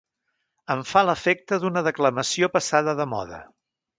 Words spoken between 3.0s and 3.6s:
de moda